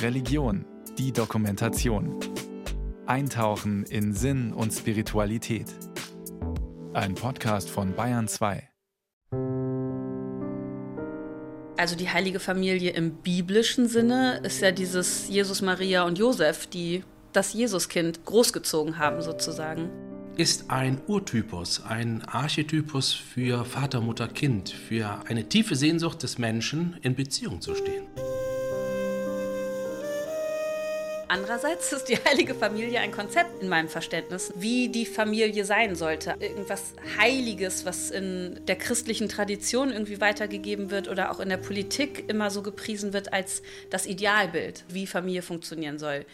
[0.00, 0.64] Religion,
[0.98, 2.18] die Dokumentation.
[3.06, 5.66] Eintauchen in Sinn und Spiritualität.
[6.92, 8.68] Ein Podcast von Bayern 2.
[11.76, 17.02] Also die heilige Familie im biblischen Sinne ist ja dieses Jesus, Maria und Josef, die
[17.32, 19.88] das Jesuskind großgezogen haben sozusagen.
[20.36, 26.96] Ist ein Urtypus, ein Archetypus für Vater, Mutter, Kind, für eine tiefe Sehnsucht des Menschen,
[27.02, 28.04] in Beziehung zu stehen.
[31.32, 36.34] Andererseits ist die heilige Familie ein Konzept in meinem Verständnis, wie die Familie sein sollte.
[36.40, 42.28] Irgendwas Heiliges, was in der christlichen Tradition irgendwie weitergegeben wird oder auch in der Politik
[42.28, 46.26] immer so gepriesen wird als das Idealbild, wie Familie funktionieren soll.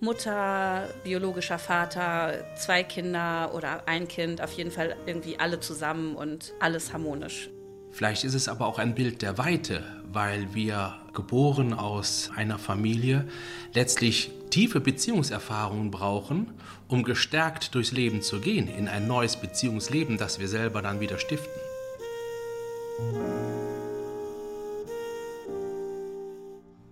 [0.00, 6.52] Mutter, biologischer Vater, zwei Kinder oder ein Kind, auf jeden Fall irgendwie alle zusammen und
[6.60, 7.48] alles harmonisch.
[7.90, 9.82] Vielleicht ist es aber auch ein Bild der Weite,
[10.12, 13.26] weil wir geboren aus einer Familie
[13.72, 16.52] letztlich tiefe Beziehungserfahrungen brauchen,
[16.86, 21.18] um gestärkt durchs Leben zu gehen, in ein neues Beziehungsleben, das wir selber dann wieder
[21.18, 21.50] stiften.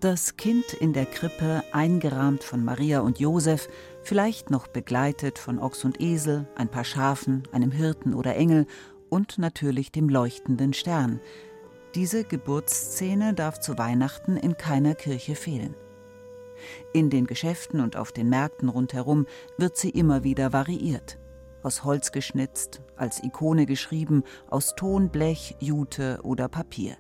[0.00, 3.68] Das Kind in der Krippe, eingerahmt von Maria und Josef,
[4.02, 8.66] vielleicht noch begleitet von Ochs und Esel, ein paar Schafen, einem Hirten oder Engel
[9.10, 11.20] und natürlich dem leuchtenden Stern.
[11.94, 15.74] Diese Geburtsszene darf zu Weihnachten in keiner Kirche fehlen.
[16.92, 19.27] In den Geschäften und auf den Märkten rundherum
[19.58, 21.19] wird sie immer wieder variiert.
[21.62, 26.97] Aus Holz geschnitzt, als Ikone geschrieben, aus Ton, Blech, Jute oder Papier.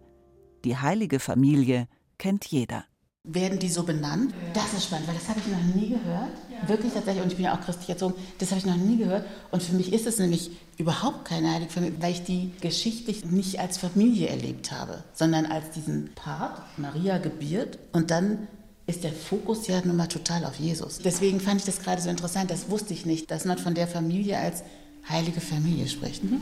[0.64, 1.88] Die heilige Familie
[2.18, 2.84] kennt jeder.
[3.24, 4.32] Werden die so benannt?
[4.54, 6.32] Das ist spannend, weil das habe ich noch nie gehört.
[6.66, 9.26] Wirklich tatsächlich, und ich bin ja auch christlich erzogen, das habe ich noch nie gehört.
[9.50, 13.60] Und für mich ist es nämlich überhaupt keine heilige Familie, weil ich die geschichtlich nicht
[13.60, 18.48] als Familie erlebt habe, sondern als diesen Part, Maria gebiert und dann
[18.90, 20.98] ist der Fokus ja nun mal total auf Jesus.
[20.98, 23.86] Deswegen fand ich das gerade so interessant, das wusste ich nicht, dass man von der
[23.86, 24.62] Familie als
[25.08, 26.22] heilige Familie spricht.
[26.24, 26.40] Mhm.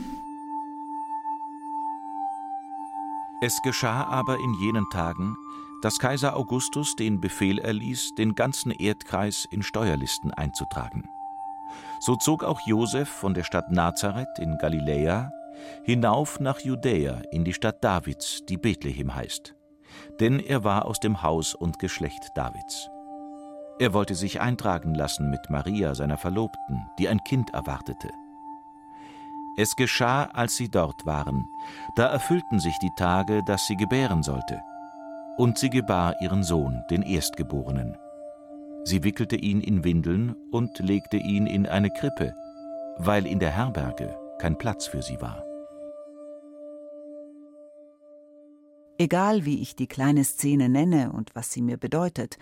[3.41, 5.37] Es geschah aber in jenen Tagen,
[5.81, 11.07] dass Kaiser Augustus den Befehl erließ, den ganzen Erdkreis in Steuerlisten einzutragen.
[12.01, 15.31] So zog auch Josef von der Stadt Nazareth in Galiläa
[15.83, 19.55] hinauf nach Judäa in die Stadt Davids, die Bethlehem heißt,
[20.19, 22.89] denn er war aus dem Haus und Geschlecht Davids.
[23.79, 28.09] Er wollte sich eintragen lassen mit Maria, seiner Verlobten, die ein Kind erwartete.
[29.57, 31.47] Es geschah, als sie dort waren,
[31.95, 34.61] da erfüllten sich die Tage, dass sie gebären sollte
[35.37, 37.97] und sie gebar ihren Sohn, den Erstgeborenen.
[38.83, 42.33] Sie wickelte ihn in Windeln und legte ihn in eine Krippe,
[42.97, 45.45] weil in der Herberge kein Platz für sie war.
[49.01, 52.37] Egal wie ich die kleine Szene nenne und was sie mir bedeutet,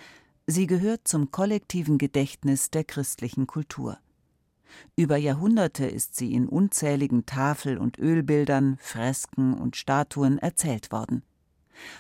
[0.48, 4.00] sie gehört zum kollektiven Gedächtnis der christlichen Kultur.
[4.96, 11.22] Über Jahrhunderte ist sie in unzähligen Tafel- und Ölbildern, Fresken und Statuen erzählt worden.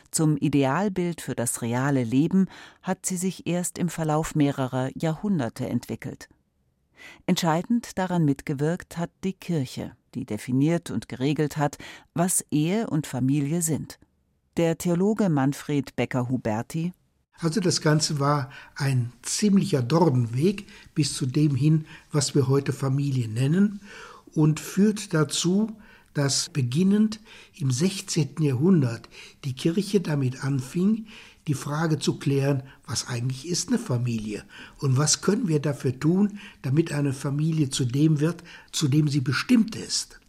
[0.10, 2.48] Zum Idealbild für das reale Leben
[2.82, 6.30] hat sie sich erst im Verlauf mehrerer Jahrhunderte entwickelt.
[7.28, 11.78] Entscheidend daran mitgewirkt hat die Kirche, die definiert und geregelt hat,
[12.16, 14.00] was Ehe und Familie sind.
[14.58, 16.92] Der Theologe Manfred Becker-Huberti
[17.40, 23.28] also das Ganze war ein ziemlicher Dornweg bis zu dem hin, was wir heute Familie
[23.28, 23.82] nennen
[24.34, 25.78] und führt dazu,
[26.16, 27.20] dass beginnend
[27.54, 28.38] im 16.
[28.40, 29.08] Jahrhundert
[29.44, 31.06] die Kirche damit anfing,
[31.46, 34.44] die Frage zu klären, was eigentlich ist eine Familie
[34.80, 39.22] und was können wir dafür tun, damit eine Familie zu dem wird, zu dem sie
[39.22, 40.20] bestimmt ist.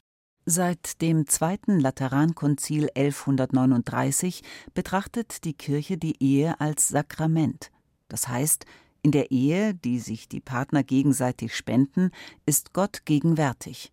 [0.50, 4.42] Seit dem Zweiten Laterankonzil 1139
[4.72, 7.70] betrachtet die Kirche die Ehe als Sakrament.
[8.08, 8.64] Das heißt,
[9.02, 12.12] in der Ehe, die sich die Partner gegenseitig spenden,
[12.46, 13.92] ist Gott gegenwärtig.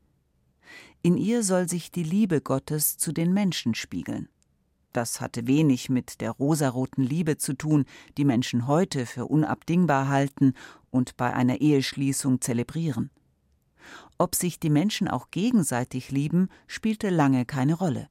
[1.02, 4.30] In ihr soll sich die Liebe Gottes zu den Menschen spiegeln.
[4.94, 7.84] Das hatte wenig mit der rosaroten Liebe zu tun,
[8.18, 10.53] die Menschen heute für unabdingbar halten
[10.90, 13.09] und bei einer Eheschließung zelebrieren.
[14.17, 18.09] Ob sich die Menschen auch gegenseitig lieben, spielte lange keine Rolle.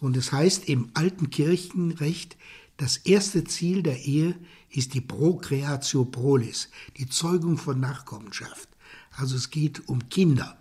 [0.00, 2.36] Und es heißt im alten Kirchenrecht,
[2.76, 4.34] das erste Ziel der Ehe
[4.68, 8.68] ist die Procreatio prolis, die Zeugung von Nachkommenschaft.
[9.12, 10.58] Also es geht um Kinder.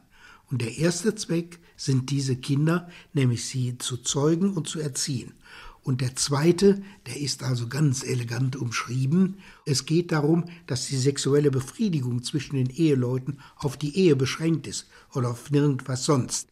[0.52, 5.34] Und der erste Zweck sind diese Kinder, nämlich sie zu zeugen und zu erziehen.
[5.84, 9.40] Und der zweite, der ist also ganz elegant umschrieben.
[9.66, 14.88] Es geht darum, dass die sexuelle Befriedigung zwischen den Eheleuten auf die Ehe beschränkt ist
[15.14, 16.48] oder auf nirgendwas sonst.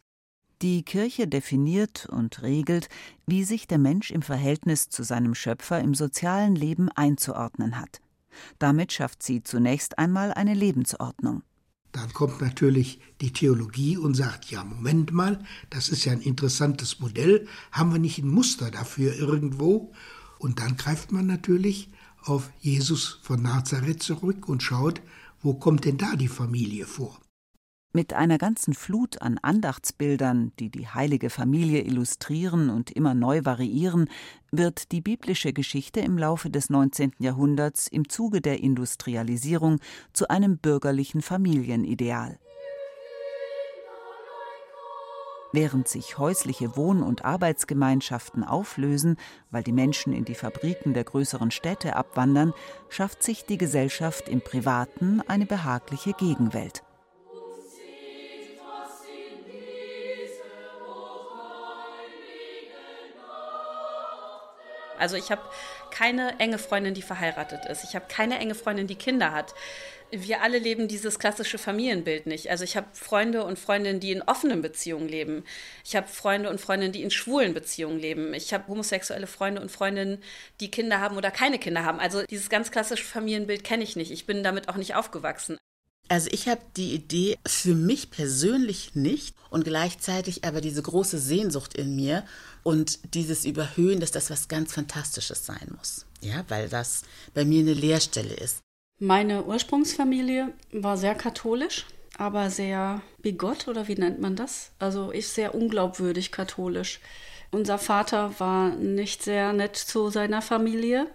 [0.60, 2.88] Die Kirche definiert und regelt,
[3.26, 8.00] wie sich der Mensch im Verhältnis zu seinem Schöpfer im sozialen Leben einzuordnen hat.
[8.58, 11.42] Damit schafft sie zunächst einmal eine Lebensordnung.
[11.92, 17.00] Dann kommt natürlich die Theologie und sagt, ja, Moment mal, das ist ja ein interessantes
[17.00, 19.92] Modell, haben wir nicht ein Muster dafür irgendwo?
[20.38, 21.90] Und dann greift man natürlich
[22.22, 25.02] auf Jesus von Nazareth zurück und schaut,
[25.42, 27.20] wo kommt denn da die Familie vor?
[27.94, 34.08] Mit einer ganzen Flut an Andachtsbildern, die die heilige Familie illustrieren und immer neu variieren,
[34.50, 37.12] wird die biblische Geschichte im Laufe des 19.
[37.18, 39.78] Jahrhunderts im Zuge der Industrialisierung
[40.14, 42.38] zu einem bürgerlichen Familienideal.
[45.52, 49.16] Während sich häusliche Wohn- und Arbeitsgemeinschaften auflösen,
[49.50, 52.54] weil die Menschen in die Fabriken der größeren Städte abwandern,
[52.88, 56.82] schafft sich die Gesellschaft im Privaten eine behagliche Gegenwelt.
[65.02, 65.42] Also ich habe
[65.90, 67.84] keine enge Freundin, die verheiratet ist.
[67.84, 69.54] Ich habe keine enge Freundin, die Kinder hat.
[70.10, 72.50] Wir alle leben dieses klassische Familienbild nicht.
[72.50, 75.44] Also ich habe Freunde und Freundinnen, die in offenen Beziehungen leben.
[75.84, 78.32] Ich habe Freunde und Freundinnen, die in schwulen Beziehungen leben.
[78.34, 80.22] Ich habe homosexuelle Freunde und Freundinnen,
[80.60, 81.98] die Kinder haben oder keine Kinder haben.
[81.98, 84.12] Also dieses ganz klassische Familienbild kenne ich nicht.
[84.12, 85.58] Ich bin damit auch nicht aufgewachsen.
[86.08, 91.74] Also ich habe die Idee für mich persönlich nicht und gleichzeitig aber diese große Sehnsucht
[91.74, 92.24] in mir
[92.62, 96.06] und dieses Überhöhen, dass das was ganz Fantastisches sein muss.
[96.20, 97.02] Ja, weil das
[97.34, 98.58] bei mir eine Leerstelle ist.
[98.98, 104.70] Meine Ursprungsfamilie war sehr katholisch, aber sehr bigott oder wie nennt man das?
[104.78, 107.00] Also ich sehr unglaubwürdig katholisch.
[107.50, 111.06] Unser Vater war nicht sehr nett zu seiner Familie,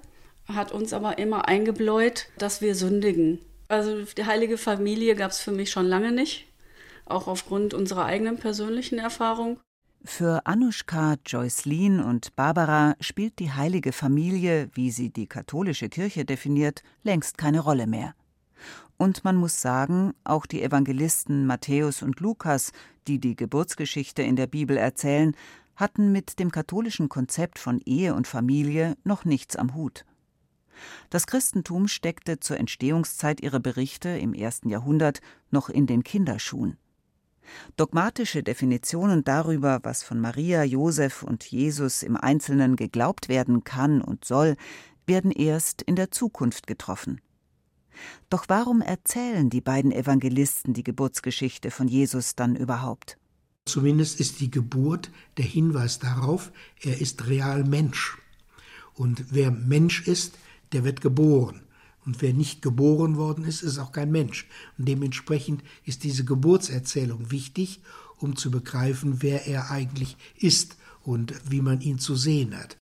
[0.47, 3.39] hat uns aber immer eingebläut, dass wir sündigen.
[3.67, 6.47] Also die heilige Familie gab es für mich schon lange nicht,
[7.05, 9.59] auch aufgrund unserer eigenen persönlichen Erfahrung.
[10.03, 16.81] Für Anushka, Joycelyn und Barbara spielt die heilige Familie, wie sie die katholische Kirche definiert,
[17.03, 18.13] längst keine Rolle mehr.
[18.97, 22.71] Und man muss sagen, auch die Evangelisten Matthäus und Lukas,
[23.07, 25.35] die die Geburtsgeschichte in der Bibel erzählen,
[25.75, 30.05] hatten mit dem katholischen Konzept von Ehe und Familie noch nichts am Hut.
[31.09, 35.21] Das Christentum steckte zur Entstehungszeit ihrer Berichte im ersten Jahrhundert
[35.51, 36.77] noch in den Kinderschuhen.
[37.77, 44.25] Dogmatische Definitionen darüber, was von Maria, Josef und Jesus im Einzelnen geglaubt werden kann und
[44.25, 44.57] soll,
[45.05, 47.21] werden erst in der Zukunft getroffen.
[48.29, 53.17] Doch warum erzählen die beiden Evangelisten die Geburtsgeschichte von Jesus dann überhaupt?
[53.65, 56.51] Zumindest ist die Geburt der Hinweis darauf,
[56.81, 58.17] er ist real Mensch.
[58.93, 60.37] Und wer Mensch ist,
[60.73, 61.63] der wird geboren.
[62.05, 64.47] Und wer nicht geboren worden ist, ist auch kein Mensch.
[64.77, 67.81] Und dementsprechend ist diese Geburtserzählung wichtig,
[68.17, 72.77] um zu begreifen, wer er eigentlich ist und wie man ihn zu sehen hat.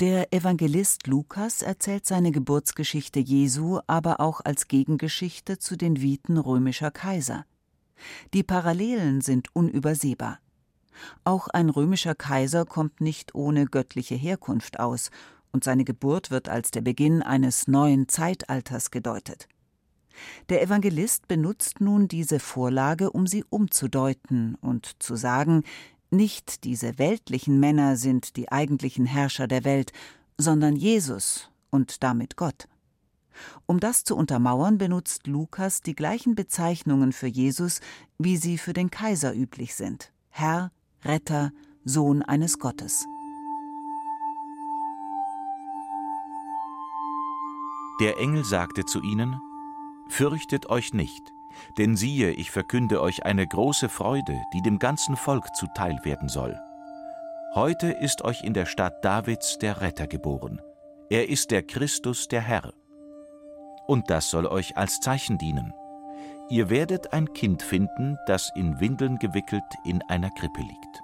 [0.00, 6.90] Der Evangelist Lukas erzählt seine Geburtsgeschichte Jesu aber auch als Gegengeschichte zu den Viten römischer
[6.90, 7.46] Kaiser.
[8.34, 10.40] Die Parallelen sind unübersehbar.
[11.22, 15.10] Auch ein römischer Kaiser kommt nicht ohne göttliche Herkunft aus
[15.54, 19.48] und seine Geburt wird als der Beginn eines neuen Zeitalters gedeutet.
[20.48, 25.62] Der Evangelist benutzt nun diese Vorlage, um sie umzudeuten und zu sagen,
[26.10, 29.92] nicht diese weltlichen Männer sind die eigentlichen Herrscher der Welt,
[30.36, 32.68] sondern Jesus und damit Gott.
[33.66, 37.80] Um das zu untermauern, benutzt Lukas die gleichen Bezeichnungen für Jesus,
[38.18, 40.72] wie sie für den Kaiser üblich sind Herr,
[41.04, 41.52] Retter,
[41.84, 43.04] Sohn eines Gottes.
[48.00, 49.40] Der Engel sagte zu ihnen,
[50.08, 51.32] Fürchtet euch nicht,
[51.78, 56.58] denn siehe, ich verkünde euch eine große Freude, die dem ganzen Volk zuteil werden soll.
[57.54, 60.60] Heute ist euch in der Stadt Davids der Retter geboren.
[61.08, 62.72] Er ist der Christus, der Herr.
[63.86, 65.72] Und das soll euch als Zeichen dienen.
[66.50, 71.02] Ihr werdet ein Kind finden, das in Windeln gewickelt in einer Krippe liegt.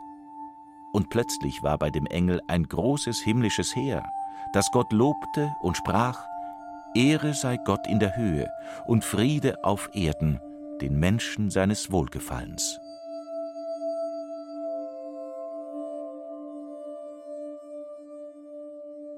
[0.93, 4.05] Und plötzlich war bei dem Engel ein großes himmlisches Heer,
[4.53, 6.27] das Gott lobte und sprach,
[6.95, 8.51] Ehre sei Gott in der Höhe
[8.87, 10.41] und Friede auf Erden,
[10.81, 12.79] den Menschen seines Wohlgefallens.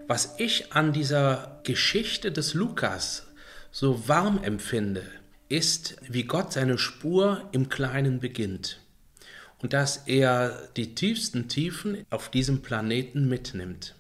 [0.06, 3.26] Was ich an dieser Geschichte des Lukas
[3.70, 5.04] so warm empfinde,
[5.48, 8.80] ist, wie Gott seine Spur im Kleinen beginnt
[9.62, 13.94] und dass er die tiefsten Tiefen auf diesem Planeten mitnimmt.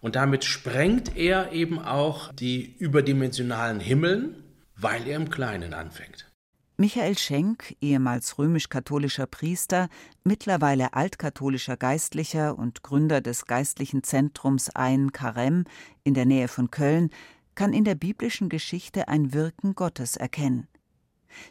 [0.00, 4.42] Und damit sprengt er eben auch die überdimensionalen Himmeln,
[4.76, 6.30] weil er im Kleinen anfängt.
[6.78, 9.88] Michael Schenk, ehemals römisch-katholischer Priester,
[10.24, 15.64] mittlerweile altkatholischer Geistlicher und Gründer des geistlichen Zentrums Ein Karem
[16.04, 17.08] in der Nähe von Köln,
[17.54, 20.68] kann in der biblischen Geschichte ein Wirken Gottes erkennen.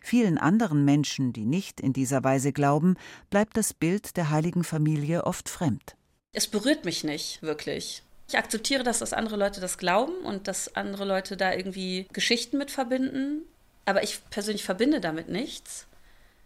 [0.02, 2.96] Vielen anderen Menschen, die nicht in dieser Weise glauben,
[3.32, 5.98] bleibt das Bild der heiligen Familie oft fremd.
[6.34, 8.05] Es berührt mich nicht, wirklich.
[8.28, 12.58] Ich akzeptiere das, dass andere Leute das glauben und dass andere Leute da irgendwie Geschichten
[12.58, 13.44] mit verbinden.
[13.86, 15.88] Aber ich persönlich verbinde damit nichts.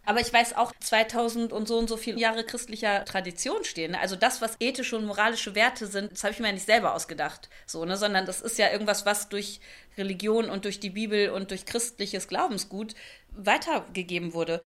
[0.06, 3.96] Aber ich weiß auch, 2000 und so und so viele Jahre christlicher Tradition stehen.
[3.96, 6.96] Also das, was ethische und moralische Werte sind, das habe ich mir ja nicht selber
[6.96, 7.96] ausgedacht, so, ne?
[7.96, 9.60] sondern das ist ja irgendwas, was durch
[9.98, 12.96] Religion und durch die Bibel und durch christliches Glaubensgut
[13.32, 14.64] weitergegeben wurde.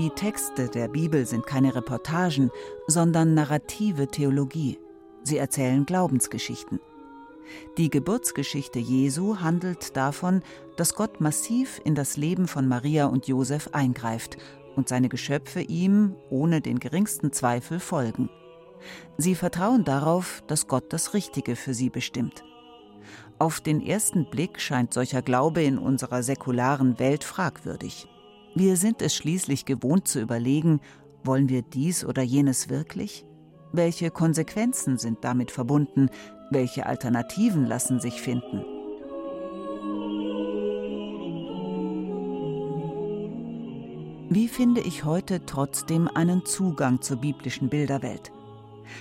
[0.00, 2.50] Die Texte der Bibel sind keine Reportagen,
[2.86, 4.78] sondern narrative Theologie.
[5.24, 6.80] Sie erzählen Glaubensgeschichten.
[7.76, 10.40] Die Geburtsgeschichte Jesu handelt davon,
[10.78, 14.38] dass Gott massiv in das Leben von Maria und Josef eingreift
[14.74, 18.30] und seine Geschöpfe ihm ohne den geringsten Zweifel folgen.
[19.18, 22.42] Sie vertrauen darauf, dass Gott das Richtige für sie bestimmt.
[23.38, 28.08] Auf den ersten Blick scheint solcher Glaube in unserer säkularen Welt fragwürdig.
[28.54, 30.80] Wir sind es schließlich gewohnt zu überlegen,
[31.22, 33.24] wollen wir dies oder jenes wirklich?
[33.72, 36.10] Welche Konsequenzen sind damit verbunden?
[36.50, 38.64] Welche Alternativen lassen sich finden?
[44.32, 48.32] Wie finde ich heute trotzdem einen Zugang zur biblischen Bilderwelt?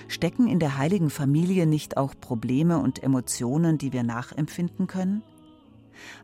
[0.08, 5.24] Stecken in der heiligen Familie nicht auch Probleme und Emotionen, die wir nachempfinden können?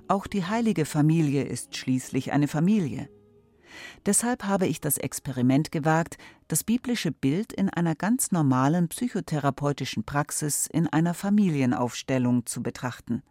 [0.08, 3.10] Auch die heilige Familie ist schließlich eine Familie.
[4.06, 6.18] Deshalb habe ich das Experiment gewagt,
[6.48, 13.24] das biblische Bild in einer ganz normalen psychotherapeutischen Praxis in einer Familienaufstellung zu betrachten.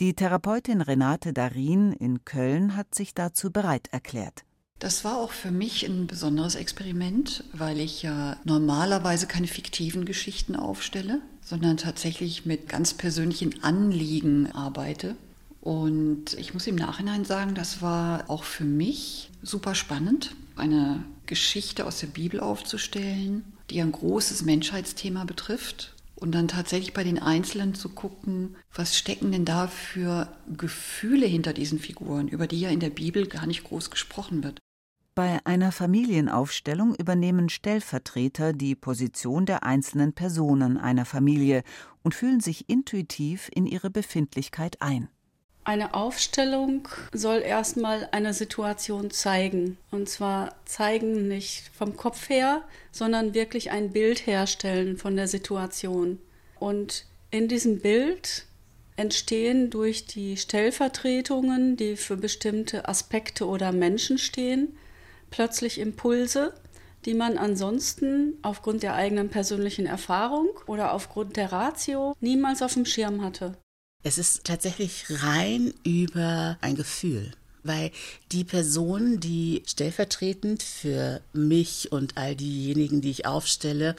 [0.00, 4.44] Die Therapeutin Renate Darin in Köln hat sich dazu bereit erklärt.
[4.78, 10.56] Das war auch für mich ein besonderes Experiment, weil ich ja normalerweise keine fiktiven Geschichten
[10.56, 15.16] aufstelle, sondern tatsächlich mit ganz persönlichen Anliegen arbeite.
[15.60, 21.86] Und ich muss im Nachhinein sagen, das war auch für mich super spannend, eine Geschichte
[21.86, 25.94] aus der Bibel aufzustellen, die ein großes Menschheitsthema betrifft.
[26.16, 31.52] Und dann tatsächlich bei den Einzelnen zu gucken, was stecken denn da für Gefühle hinter
[31.52, 34.58] diesen Figuren, über die ja in der Bibel gar nicht groß gesprochen wird.
[35.16, 41.62] Bei einer Familienaufstellung übernehmen Stellvertreter die Position der einzelnen Personen einer Familie
[42.02, 45.08] und fühlen sich intuitiv in ihre Befindlichkeit ein.
[45.66, 49.78] Eine Aufstellung soll erstmal eine Situation zeigen.
[49.90, 56.18] Und zwar zeigen nicht vom Kopf her, sondern wirklich ein Bild herstellen von der Situation.
[56.60, 58.44] Und in diesem Bild
[58.96, 64.76] entstehen durch die Stellvertretungen, die für bestimmte Aspekte oder Menschen stehen,
[65.30, 66.52] plötzlich Impulse,
[67.06, 72.84] die man ansonsten aufgrund der eigenen persönlichen Erfahrung oder aufgrund der Ratio niemals auf dem
[72.84, 73.56] Schirm hatte.
[74.04, 77.32] Es ist tatsächlich rein über ein Gefühl
[77.64, 77.90] weil
[78.30, 83.96] die Personen, die stellvertretend für mich und all diejenigen, die ich aufstelle,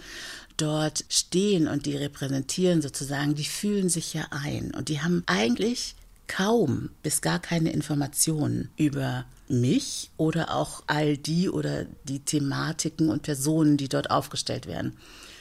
[0.57, 5.95] dort stehen und die repräsentieren sozusagen, die fühlen sich ja ein und die haben eigentlich
[6.27, 13.23] kaum bis gar keine Informationen über mich oder auch all die oder die Thematiken und
[13.23, 14.97] Personen, die dort aufgestellt werden.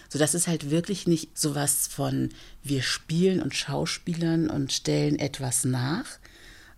[0.09, 2.31] So dass es halt wirklich nicht sowas von
[2.63, 6.07] wir spielen und Schauspielern und stellen etwas nach,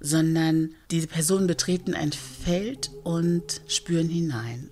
[0.01, 4.71] sondern diese Personen betreten ein Feld und spüren hinein.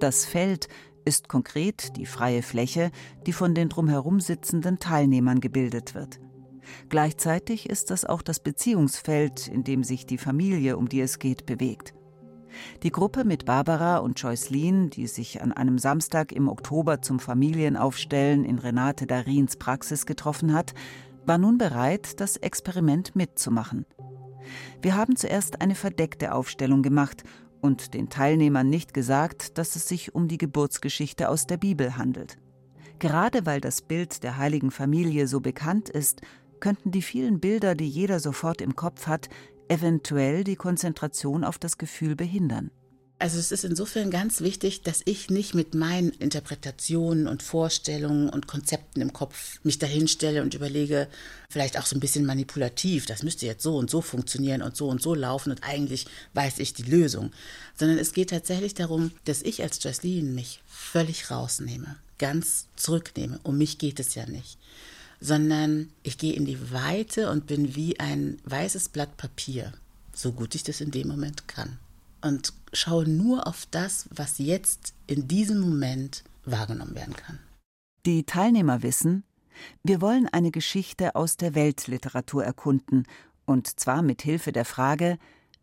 [0.00, 0.68] Das Feld
[1.04, 2.90] ist konkret die freie Fläche,
[3.26, 6.20] die von den drumherum sitzenden Teilnehmern gebildet wird.
[6.88, 11.46] Gleichzeitig ist das auch das Beziehungsfeld, in dem sich die Familie, um die es geht,
[11.46, 11.94] bewegt.
[12.82, 18.44] Die Gruppe mit Barbara und Joycelyn, die sich an einem Samstag im Oktober zum Familienaufstellen
[18.44, 20.74] in Renate Darins Praxis getroffen hat,
[21.26, 23.86] war nun bereit, das Experiment mitzumachen.
[24.82, 27.24] Wir haben zuerst eine verdeckte Aufstellung gemacht
[27.60, 32.36] und den Teilnehmern nicht gesagt, dass es sich um die Geburtsgeschichte aus der Bibel handelt.
[32.98, 36.20] Gerade weil das Bild der heiligen Familie so bekannt ist,
[36.60, 39.28] könnten die vielen Bilder, die jeder sofort im Kopf hat,
[39.68, 42.70] eventuell die Konzentration auf das Gefühl behindern.
[43.20, 48.48] Also es ist insofern ganz wichtig, dass ich nicht mit meinen Interpretationen und Vorstellungen und
[48.48, 51.08] Konzepten im Kopf mich dahinstelle und überlege,
[51.48, 54.88] vielleicht auch so ein bisschen manipulativ, das müsste jetzt so und so funktionieren und so
[54.88, 57.30] und so laufen und eigentlich weiß ich die Lösung.
[57.76, 63.38] Sondern es geht tatsächlich darum, dass ich als Jocelyn mich völlig rausnehme, ganz zurücknehme.
[63.44, 64.58] Um mich geht es ja nicht
[65.20, 69.72] sondern ich gehe in die Weite und bin wie ein weißes Blatt Papier,
[70.12, 71.78] so gut ich das in dem Moment kann.
[72.20, 77.38] Und schaue nur auf das, was jetzt in diesem Moment wahrgenommen werden kann.
[78.06, 79.24] Die Teilnehmer wissen,
[79.82, 83.06] wir wollen eine Geschichte aus der Weltliteratur erkunden,
[83.46, 85.18] und zwar mit Hilfe der Frage,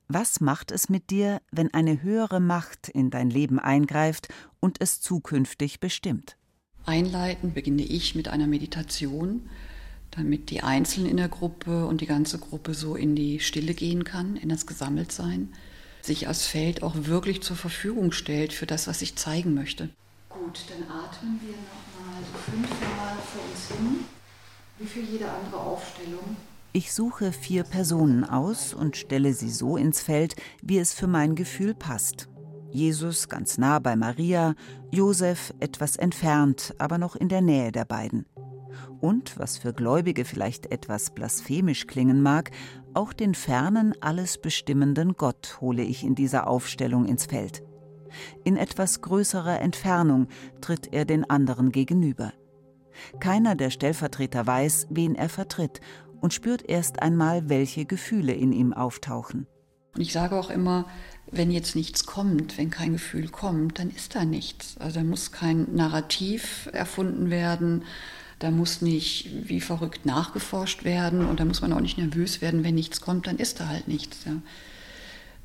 [0.07, 4.27] was macht es mit dir, wenn eine höhere Macht in dein Leben eingreift
[4.59, 6.35] und es zukünftig bestimmt?
[6.85, 9.49] Einleiten beginne ich mit einer Meditation,
[10.11, 14.03] damit die Einzelnen in der Gruppe und die ganze Gruppe so in die Stille gehen
[14.03, 15.53] kann, in das Gesammeltsein,
[16.01, 19.89] sich als Feld auch wirklich zur Verfügung stellt für das, was ich zeigen möchte.
[20.29, 24.05] Gut, dann atmen wir nochmal so fünfmal vor uns hin,
[24.79, 26.35] wie für jede andere Aufstellung.
[26.73, 31.35] Ich suche vier Personen aus und stelle sie so ins Feld, wie es für mein
[31.35, 32.29] Gefühl passt.
[32.71, 34.55] Jesus ganz nah bei Maria,
[34.91, 38.25] Josef etwas entfernt, aber noch in der Nähe der beiden.
[38.99, 42.51] Und, was für Gläubige vielleicht etwas blasphemisch klingen mag,
[42.93, 47.63] auch den fernen, alles bestimmenden Gott hole ich in dieser Aufstellung ins Feld.
[48.43, 50.27] In etwas größerer Entfernung
[50.61, 52.33] tritt er den anderen gegenüber.
[53.19, 55.81] Keiner der Stellvertreter weiß, wen er vertritt
[56.19, 59.47] und spürt erst einmal, welche Gefühle in ihm auftauchen.
[59.95, 60.85] Und ich sage auch immer,
[61.31, 64.75] wenn jetzt nichts kommt, wenn kein Gefühl kommt, dann ist da nichts.
[64.79, 67.83] Also da muss kein Narrativ erfunden werden,
[68.39, 72.63] da muss nicht wie verrückt nachgeforscht werden und da muss man auch nicht nervös werden,
[72.63, 74.25] wenn nichts kommt, dann ist da halt nichts.
[74.25, 74.33] Ja.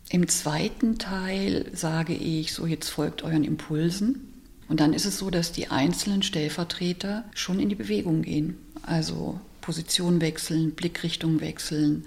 [0.08, 4.32] Im zweiten Teil sage ich, so jetzt folgt euren Impulsen.
[4.68, 8.56] Und dann ist es so, dass die einzelnen Stellvertreter schon in die Bewegung gehen.
[8.82, 12.06] Also Position wechseln, Blickrichtung wechseln,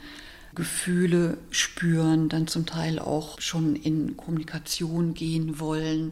[0.60, 6.12] Gefühle spüren, dann zum Teil auch schon in Kommunikation gehen wollen.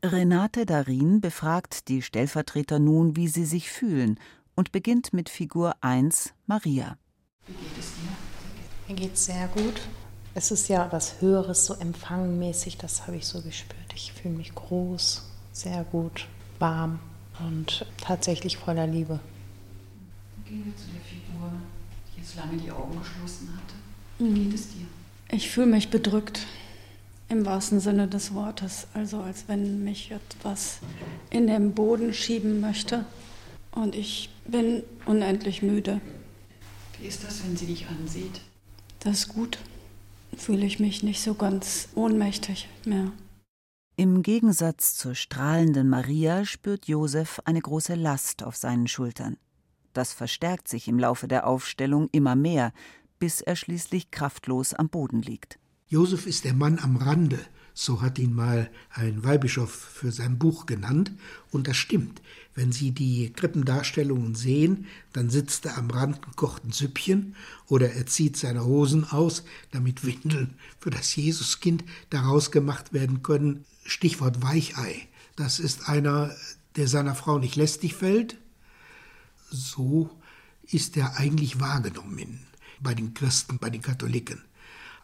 [0.00, 4.20] Renate Darin befragt die Stellvertreter nun, wie sie sich fühlen
[4.54, 6.98] und beginnt mit Figur 1 Maria.
[7.48, 8.12] Wie geht es dir?
[8.86, 9.80] Mir geht es sehr gut.
[10.34, 13.92] Es ist ja was Höheres, so empfangmäßig, das habe ich so gespürt.
[13.96, 16.28] Ich fühle mich groß, sehr gut,
[16.60, 17.00] warm
[17.40, 19.18] und tatsächlich voller Liebe.
[20.44, 21.50] Gehen wir zu der Figur,
[22.14, 23.74] die jetzt lange die Augen geschlossen hatte.
[24.20, 24.86] Wie geht es dir?
[25.30, 26.46] Ich fühle mich bedrückt,
[27.30, 28.86] im wahrsten Sinne des Wortes.
[28.92, 30.80] Also als wenn mich etwas
[31.30, 33.06] in den Boden schieben möchte.
[33.72, 36.00] Und ich bin unendlich müde.
[36.98, 38.42] Wie ist das, wenn sie dich ansieht?
[38.98, 39.58] Das ist gut.
[40.36, 43.12] Fühle ich mich nicht so ganz ohnmächtig mehr.
[43.96, 49.38] Im Gegensatz zur strahlenden Maria spürt Josef eine große Last auf seinen Schultern.
[49.92, 52.72] Das verstärkt sich im Laufe der Aufstellung immer mehr,
[53.20, 55.60] bis er schließlich kraftlos am Boden liegt.
[55.88, 57.38] Josef ist der Mann am Rande,
[57.74, 61.12] so hat ihn mal ein Weihbischof für sein Buch genannt,
[61.50, 62.20] und das stimmt.
[62.54, 67.36] Wenn Sie die Krippendarstellungen sehen, dann sitzt er am Rand und kocht ein Süppchen
[67.68, 73.64] oder er zieht seine Hosen aus, damit Windeln für das Jesuskind daraus gemacht werden können.
[73.84, 75.08] Stichwort Weichei.
[75.36, 76.34] Das ist einer,
[76.76, 78.36] der seiner Frau nicht lästig fällt.
[79.50, 80.10] So
[80.62, 82.49] ist er eigentlich wahrgenommen
[82.80, 84.42] bei den Christen, bei den Katholiken.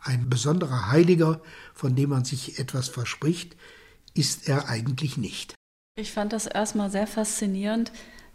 [0.02, 1.40] Ein besonderer Heiliger,
[1.74, 3.56] von dem man sich etwas verspricht,
[4.14, 5.54] ist er eigentlich nicht.
[5.98, 7.92] Ich fand das erstmal sehr faszinierend,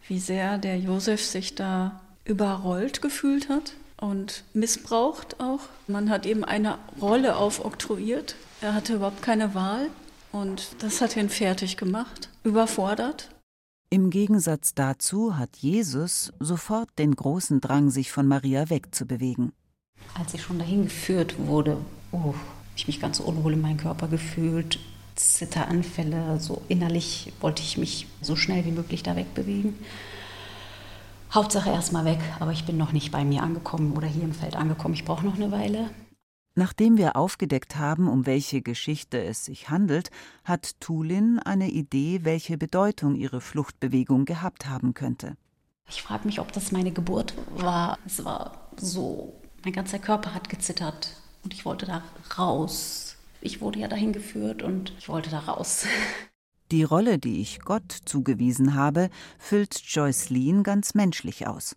[0.07, 5.61] wie sehr der Josef sich da überrollt gefühlt hat und missbraucht auch.
[5.87, 8.35] Man hat ihm eine Rolle aufoktroyiert.
[8.61, 9.89] Er hatte überhaupt keine Wahl
[10.31, 13.29] und das hat ihn fertig gemacht, überfordert.
[13.93, 19.51] Im Gegensatz dazu hat Jesus sofort den großen Drang, sich von Maria wegzubewegen.
[20.17, 21.75] Als ich schon dahin geführt wurde,
[22.13, 22.33] oh,
[22.77, 24.79] ich mich ganz unwohl in meinem Körper gefühlt,
[25.15, 29.73] Zitteranfälle, so innerlich wollte ich mich so schnell wie möglich da wegbewegen.
[31.33, 34.55] Hauptsache erstmal weg, aber ich bin noch nicht bei mir angekommen oder hier im Feld
[34.55, 34.93] angekommen.
[34.93, 35.89] Ich brauche noch eine Weile.
[36.53, 40.09] Nachdem wir aufgedeckt haben, um welche Geschichte es sich handelt,
[40.43, 45.37] hat Tulin eine Idee, welche Bedeutung ihre Fluchtbewegung gehabt haben könnte.
[45.87, 47.97] Ich frage mich, ob das meine Geburt war.
[48.05, 52.03] Es war so, mein ganzer Körper hat gezittert und ich wollte da
[52.37, 53.15] raus.
[53.39, 55.85] Ich wurde ja dahin geführt und ich wollte da raus.
[56.71, 61.75] Die Rolle, die ich Gott zugewiesen habe, füllt Joyce Lean ganz menschlich aus.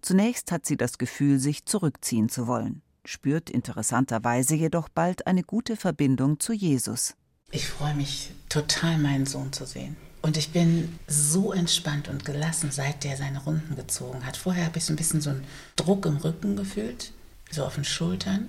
[0.00, 5.76] Zunächst hat sie das Gefühl, sich zurückziehen zu wollen spürt interessanterweise jedoch bald eine gute
[5.76, 7.14] Verbindung zu Jesus.
[7.50, 9.96] Ich freue mich total, meinen Sohn zu sehen.
[10.20, 14.36] Und ich bin so entspannt und gelassen, seit der seine Runden gezogen hat.
[14.36, 15.44] Vorher habe ich so ein bisschen so einen
[15.76, 17.12] Druck im Rücken gefühlt,
[17.50, 18.48] so auf den Schultern.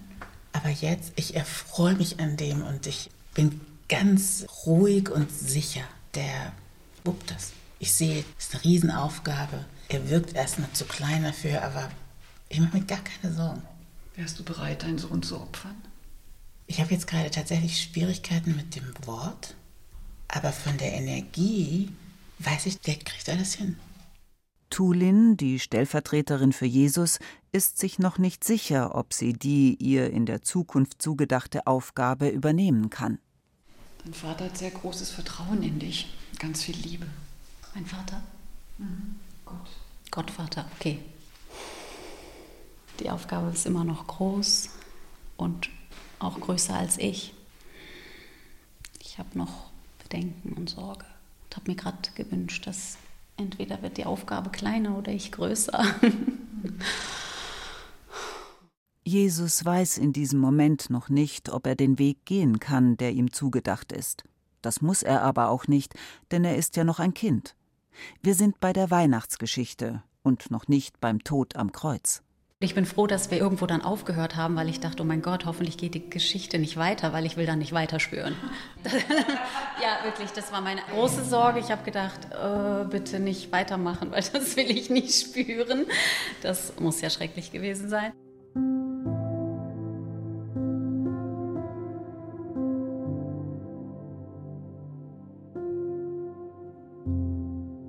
[0.52, 5.84] Aber jetzt, ich erfreue mich an dem und ich bin ganz ruhig und sicher.
[6.16, 6.52] Der
[7.06, 7.52] wuppt das.
[7.78, 9.66] Ich sehe, es ist eine Riesenaufgabe.
[9.88, 11.90] Er wirkt erstmal zu klein dafür, aber
[12.50, 13.62] ich mache mir gar keine Sorgen.
[14.20, 15.78] Wärst du bereit, deinen Sohn zu opfern?
[16.68, 19.56] Ich habe jetzt gerade tatsächlich Schwierigkeiten mit dem Wort,
[20.28, 21.90] aber von der Energie
[22.40, 23.78] weiß ich, der kriegt alles hin.
[24.70, 27.20] Tulin, die Stellvertreterin für Jesus,
[27.54, 32.90] ist sich noch nicht sicher, ob sie die ihr in der Zukunft zugedachte Aufgabe übernehmen
[32.90, 33.20] kann.
[34.04, 37.08] Dein Vater hat sehr großes Vertrauen in dich, ganz viel Liebe.
[37.74, 38.22] Mein Vater?
[38.80, 39.16] Mhm.
[39.46, 39.70] Gott.
[40.12, 41.00] Gottvater, okay.
[43.00, 44.70] Die Aufgabe ist immer noch groß
[45.38, 45.70] und
[46.20, 47.34] auch größer als ich.
[49.00, 49.70] Ich habe noch
[50.04, 51.06] Bedenken und Sorge
[51.46, 52.98] und habe mir gerade gewünscht, dass
[53.38, 55.84] entweder wird die Aufgabe kleiner oder ich größer.
[59.06, 63.32] Jesus weiß in diesem Moment noch nicht, ob er den Weg gehen kann, der ihm
[63.32, 64.24] zugedacht ist.
[64.62, 65.96] Das muss er aber auch nicht,
[66.32, 67.56] denn er ist ja noch ein Kind.
[68.22, 72.22] Wir sind bei der Weihnachtsgeschichte und noch nicht beim Tod am Kreuz.
[72.62, 75.46] Ich bin froh, dass wir irgendwo dann aufgehört haben, weil ich dachte, oh mein Gott,
[75.46, 78.36] hoffentlich geht die Geschichte nicht weiter, weil ich will dann nicht weiterspüren.
[78.84, 81.60] ja, wirklich, das war meine große Sorge.
[81.60, 85.86] Ich habe gedacht, äh, bitte nicht weitermachen, weil das will ich nicht spüren.
[86.42, 88.12] Das muss ja schrecklich gewesen sein.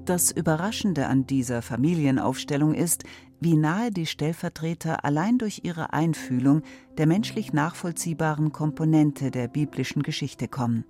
[0.05, 3.03] Das Überraschende an dieser Familienaufstellung ist,
[3.41, 6.63] wie nahe die Stellvertreter allein durch ihre Einfühlung
[6.99, 10.85] der menschlich nachvollziehbaren Komponente der biblischen Geschichte kommen.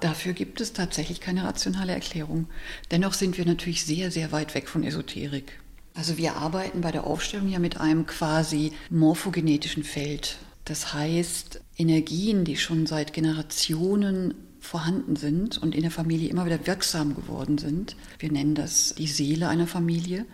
[0.00, 2.46] Dafür gibt es tatsächlich keine rationale Erklärung.
[2.90, 5.60] Dennoch sind wir natürlich sehr, sehr weit weg von Esoterik.
[5.94, 10.38] Also wir arbeiten bei der Aufstellung ja mit einem quasi morphogenetischen Feld.
[10.64, 16.66] Das heißt, Energien, die schon seit Generationen vorhanden sind und in der Familie immer wieder
[16.66, 17.96] wirksam geworden sind.
[18.18, 20.26] Wir nennen das die Seele einer Familie.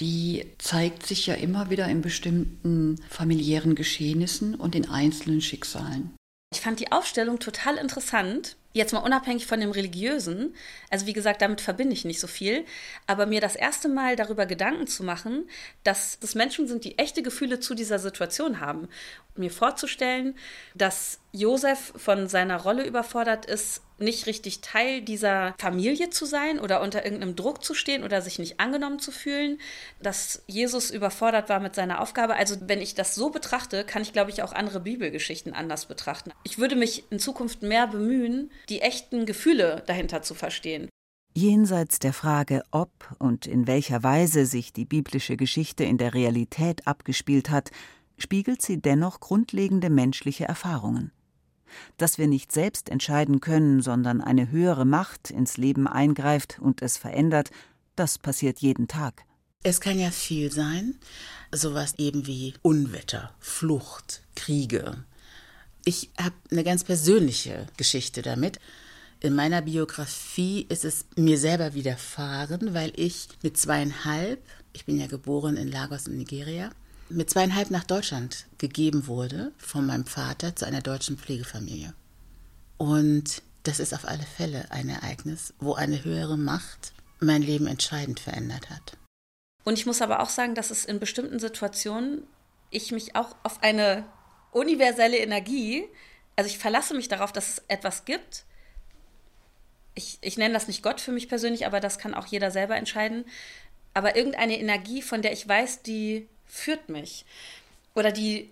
[0.00, 6.14] Die zeigt sich ja immer wieder in bestimmten familiären Geschehnissen und in einzelnen Schicksalen.
[6.52, 8.56] Ich fand die Aufstellung total interessant.
[8.72, 10.54] Jetzt mal unabhängig von dem Religiösen.
[10.90, 12.64] Also wie gesagt, damit verbinde ich nicht so viel.
[13.06, 15.48] Aber mir das erste Mal darüber Gedanken zu machen,
[15.84, 18.88] dass es Menschen sind, die echte Gefühle zu dieser Situation haben.
[19.36, 20.36] Mir vorzustellen,
[20.74, 26.80] dass Josef von seiner Rolle überfordert ist, nicht richtig Teil dieser Familie zu sein oder
[26.80, 29.58] unter irgendeinem Druck zu stehen oder sich nicht angenommen zu fühlen,
[30.02, 32.34] dass Jesus überfordert war mit seiner Aufgabe.
[32.34, 36.32] Also wenn ich das so betrachte, kann ich, glaube ich, auch andere Bibelgeschichten anders betrachten.
[36.44, 40.88] Ich würde mich in Zukunft mehr bemühen, die echten Gefühle dahinter zu verstehen.
[41.32, 46.86] Jenseits der Frage, ob und in welcher Weise sich die biblische Geschichte in der Realität
[46.88, 47.70] abgespielt hat,
[48.18, 51.12] spiegelt sie dennoch grundlegende menschliche Erfahrungen
[51.96, 56.96] dass wir nicht selbst entscheiden können, sondern eine höhere Macht ins Leben eingreift und es
[56.96, 57.50] verändert,
[57.96, 59.24] das passiert jeden Tag.
[59.62, 60.94] Es kann ja viel sein,
[61.52, 65.04] sowas eben wie Unwetter, Flucht, Kriege.
[65.84, 68.58] Ich habe eine ganz persönliche Geschichte damit.
[69.20, 75.06] In meiner Biografie ist es mir selber widerfahren, weil ich mit zweieinhalb, ich bin ja
[75.06, 76.70] geboren in Lagos in Nigeria,
[77.10, 81.92] mit zweieinhalb nach Deutschland gegeben wurde von meinem Vater zu einer deutschen Pflegefamilie.
[82.78, 88.20] Und das ist auf alle Fälle ein Ereignis, wo eine höhere Macht mein Leben entscheidend
[88.20, 88.96] verändert hat.
[89.64, 92.22] Und ich muss aber auch sagen, dass es in bestimmten Situationen
[92.70, 94.04] ich mich auch auf eine
[94.52, 95.86] universelle Energie,
[96.36, 98.44] also ich verlasse mich darauf, dass es etwas gibt.
[99.94, 102.76] Ich, ich nenne das nicht Gott für mich persönlich, aber das kann auch jeder selber
[102.76, 103.24] entscheiden.
[103.92, 107.24] Aber irgendeine Energie, von der ich weiß, die führt mich.
[107.94, 108.50] Oder die,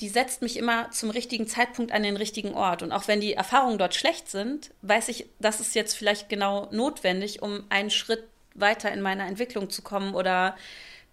[0.00, 2.82] die setzt mich immer zum richtigen Zeitpunkt an den richtigen Ort.
[2.82, 6.68] Und auch wenn die Erfahrungen dort schlecht sind, weiß ich, das ist jetzt vielleicht genau
[6.70, 10.56] notwendig, um einen Schritt weiter in meiner Entwicklung zu kommen oder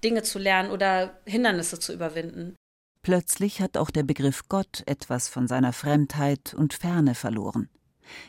[0.04, 2.56] Dinge zu lernen oder Hindernisse zu überwinden.
[3.02, 7.70] Plötzlich hat auch der Begriff Gott etwas von seiner Fremdheit und Ferne verloren.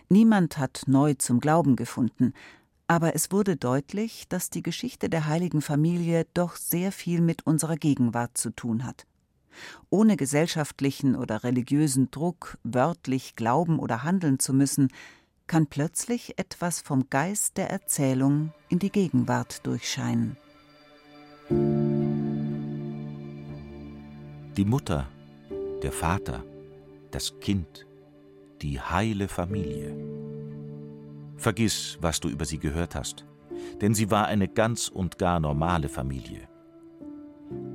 [0.09, 2.35] Niemand hat neu zum Glauben gefunden,
[2.88, 7.77] aber es wurde deutlich, dass die Geschichte der heiligen Familie doch sehr viel mit unserer
[7.77, 9.07] Gegenwart zu tun hat.
[9.90, 14.88] Ohne gesellschaftlichen oder religiösen Druck wörtlich glauben oder handeln zu müssen,
[15.46, 20.37] kann plötzlich etwas vom Geist der Erzählung in die Gegenwart durchscheinen.
[24.57, 25.09] Die Mutter,
[25.83, 26.44] der Vater,
[27.11, 27.87] das Kind,
[28.62, 30.15] die heile Familie.
[31.37, 33.27] Vergiss, was du über sie gehört hast,
[33.81, 36.49] denn sie war eine ganz und gar normale Familie.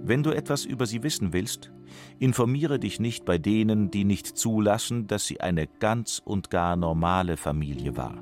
[0.03, 1.71] Wenn du etwas über sie wissen willst,
[2.19, 7.37] informiere dich nicht bei denen, die nicht zulassen, dass sie eine ganz und gar normale
[7.37, 8.21] Familie war.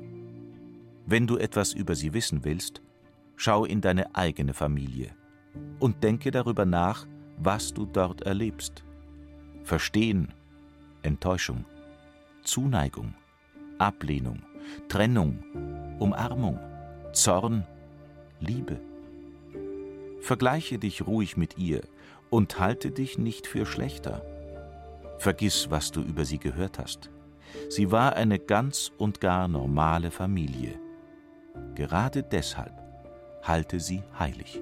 [1.06, 2.82] Wenn du etwas über sie wissen willst,
[3.36, 5.10] schau in deine eigene Familie
[5.80, 7.06] und denke darüber nach,
[7.38, 8.84] was du dort erlebst.
[9.64, 10.32] Verstehen,
[11.02, 11.64] Enttäuschung,
[12.42, 13.14] Zuneigung,
[13.78, 14.42] Ablehnung,
[14.88, 15.42] Trennung,
[15.98, 16.58] Umarmung,
[17.12, 17.66] Zorn,
[18.40, 18.80] Liebe.
[20.20, 21.82] Vergleiche dich ruhig mit ihr
[22.30, 24.22] und halte dich nicht für schlechter.
[25.18, 27.10] Vergiss, was du über sie gehört hast.
[27.68, 30.78] Sie war eine ganz und gar normale Familie.
[31.74, 32.74] Gerade deshalb
[33.42, 34.60] halte sie heilig.